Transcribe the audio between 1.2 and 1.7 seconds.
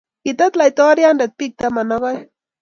biik